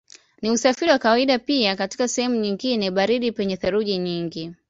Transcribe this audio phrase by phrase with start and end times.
[0.41, 4.51] Ni usafiri wa kawaida pia katika sehemu nyingine baridi penye theluji nyingi.